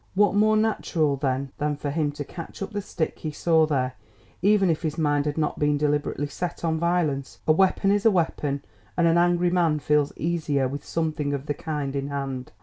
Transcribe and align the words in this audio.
What 0.15 0.33
more 0.33 0.57
natural, 0.57 1.15
then, 1.15 1.51
than 1.59 1.75
for 1.77 1.91
him 1.91 2.11
to 2.13 2.23
catch 2.25 2.63
up 2.63 2.71
the 2.71 2.81
stick 2.81 3.19
he 3.19 3.29
saw 3.29 3.67
there, 3.67 3.93
even 4.41 4.71
if 4.71 4.81
his 4.81 4.97
mind 4.97 5.27
had 5.27 5.37
not 5.37 5.59
been 5.59 5.77
deliberately 5.77 6.25
set 6.25 6.65
on 6.65 6.79
violence. 6.79 7.37
A 7.47 7.51
weapon 7.51 7.91
is 7.91 8.03
a 8.03 8.09
weapon; 8.09 8.65
and 8.97 9.05
an 9.05 9.19
angry 9.19 9.51
man 9.51 9.77
feels 9.77 10.11
easier 10.17 10.67
with 10.67 10.83
something 10.83 11.33
of 11.35 11.45
the 11.45 11.53
kind 11.53 11.95
in 11.95 12.07
hand. 12.07 12.51